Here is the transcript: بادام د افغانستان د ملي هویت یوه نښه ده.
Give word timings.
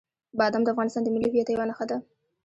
بادام 0.39 0.63
د 0.63 0.67
افغانستان 0.73 1.01
د 1.03 1.07
ملي 1.15 1.27
هویت 1.29 1.47
یوه 1.49 1.65
نښه 1.69 1.85
ده. 1.89 1.97